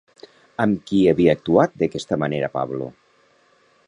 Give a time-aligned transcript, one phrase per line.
[0.63, 2.89] Amb qui havia actuat d'aquesta manera Pablo?